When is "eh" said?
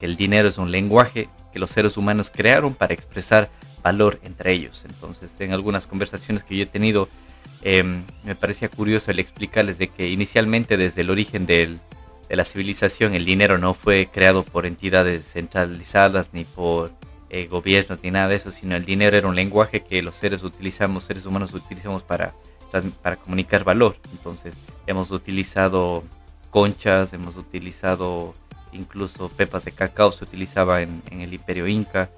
17.28-17.46